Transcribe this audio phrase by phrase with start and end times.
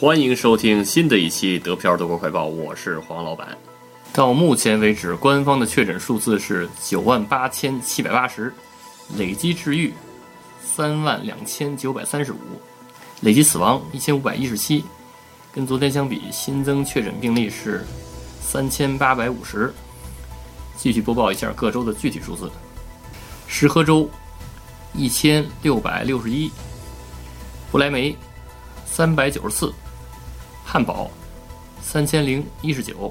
[0.00, 3.58] 欢迎收听新的一期德漂德国快报，我是黄老板。
[4.12, 8.54] 到目前为止，官方的确诊数字是九万八千七百八十，
[9.16, 9.92] 累计治愈
[10.62, 12.38] 三万两千九百三十五，
[13.22, 14.84] 累计死亡一千五百一十七。
[15.50, 17.84] 跟昨天相比，新增确诊病例是
[18.40, 19.74] 三千八百五十。
[20.76, 22.48] 继续播报一下各州的具体数字：
[23.48, 24.08] 石河州
[24.94, 26.48] 一千六百六十一，
[27.72, 28.16] 不来梅
[28.86, 29.74] 三百九十四。
[30.70, 31.10] 汉堡，
[31.80, 33.10] 三千零一十九；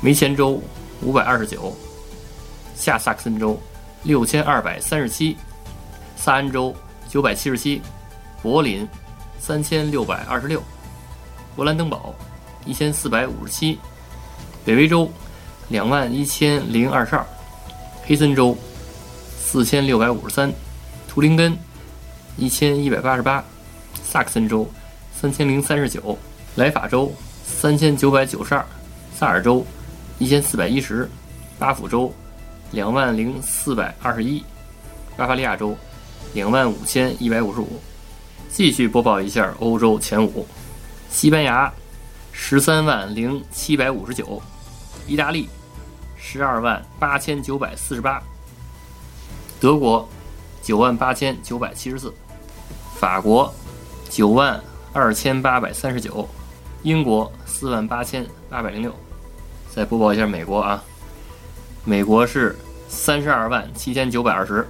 [0.00, 0.60] 梅前州
[1.00, 1.72] 五百二十九；
[2.74, 3.56] 下萨克森州
[4.02, 5.36] 六千二百三十七；
[6.16, 6.74] 萨恩州
[7.08, 7.80] 九百七十七；
[8.42, 8.86] 柏林
[9.38, 10.58] 三千六百二十六；
[11.56, 12.12] 勃兰登堡
[12.64, 13.78] 一千四百五十七；
[14.64, 15.08] 北威州
[15.68, 17.24] 两万一千零二十二；
[18.04, 18.58] 黑森州
[19.38, 20.50] 四千六百五十三；
[21.06, 21.56] 图林根
[22.36, 23.40] 一千一百八十八；
[24.02, 24.68] 萨克森州
[25.14, 26.18] 三千零三十九。
[26.56, 27.12] 莱法州
[27.44, 28.64] 三千九百九十二，
[29.14, 29.62] 萨尔州
[30.18, 31.06] 一千四百一十，
[31.58, 32.10] 巴甫州
[32.72, 34.42] 两万零四百二十一，
[35.18, 35.76] 巴伐利亚州
[36.32, 37.78] 两万五千一百五十五。
[38.48, 40.46] 继续播报一下欧洲前五：
[41.10, 41.70] 西班牙
[42.32, 44.40] 十三万零七百五十九，
[45.06, 45.50] 意大利
[46.16, 48.22] 十二万八千九百四十八，
[49.60, 50.08] 德国
[50.62, 52.14] 九万八千九百七十四，
[52.98, 53.54] 法国
[54.08, 54.58] 九万
[54.94, 56.26] 二千八百三十九。
[56.82, 58.94] 英国四万八千八百零六，
[59.74, 60.82] 再播报一下美国啊，
[61.84, 62.56] 美国是
[62.88, 64.66] 三十二万七千九百二十。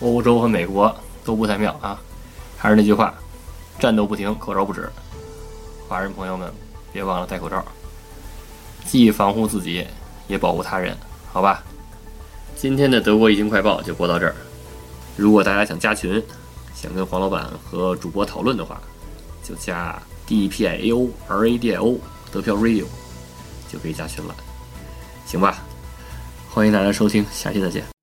[0.00, 1.98] 欧洲和美国都不太妙啊，
[2.58, 3.14] 还是那句话，
[3.78, 4.88] 战斗不停，口罩不止。
[5.88, 6.52] 华人朋友们，
[6.92, 7.64] 别忘了戴口罩，
[8.84, 9.86] 既防护自己，
[10.28, 10.96] 也保护他人，
[11.32, 11.62] 好吧？
[12.54, 14.34] 今天的德国疫情快报就播到这儿。
[15.16, 16.22] 如果大家想加群，
[16.74, 18.80] 想跟黄老板和主播讨论的话，
[19.42, 20.00] 就加。
[20.26, 21.98] D P I A O R A D I O
[22.32, 22.86] 得票 Radio
[23.72, 24.34] 就可以加群了，
[25.26, 25.62] 行吧？
[26.50, 27.95] 欢迎大家收听，下期再见。